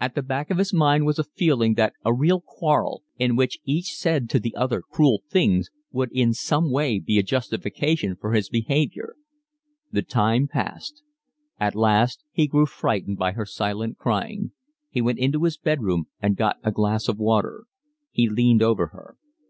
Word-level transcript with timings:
At 0.00 0.14
the 0.14 0.22
back 0.22 0.50
of 0.50 0.56
his 0.56 0.72
mind 0.72 1.04
was 1.04 1.18
a 1.18 1.24
feeling 1.24 1.74
that 1.74 1.92
a 2.02 2.14
real 2.14 2.40
quarrel, 2.40 3.02
in 3.18 3.36
which 3.36 3.58
each 3.66 3.92
said 3.92 4.30
to 4.30 4.40
the 4.40 4.56
other 4.56 4.80
cruel 4.80 5.20
things, 5.28 5.68
would 5.92 6.08
in 6.10 6.32
some 6.32 6.72
way 6.72 6.98
be 6.98 7.18
a 7.18 7.22
justification 7.22 8.16
of 8.24 8.32
his 8.32 8.48
behaviour. 8.48 9.14
The 9.92 10.00
time 10.00 10.48
passed. 10.50 11.02
At 11.60 11.74
last 11.74 12.24
he 12.32 12.46
grew 12.46 12.64
frightened 12.64 13.18
by 13.18 13.32
her 13.32 13.44
silent 13.44 13.98
crying; 13.98 14.52
he 14.88 15.02
went 15.02 15.18
into 15.18 15.44
his 15.44 15.58
bed 15.58 15.82
room 15.82 16.06
and 16.18 16.34
got 16.34 16.56
a 16.64 16.72
glass 16.72 17.06
of 17.06 17.18
water; 17.18 17.64
he 18.10 18.26
leaned 18.26 18.62
over 18.62 18.86
her. 18.86 19.18